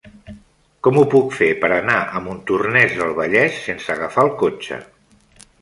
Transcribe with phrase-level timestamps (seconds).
[0.87, 4.85] Com ho puc fer per anar a Montornès del Vallès sense agafar el cotxe?